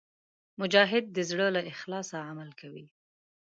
[0.59, 2.85] مجاهد د زړه له اخلاصه عمل کوي.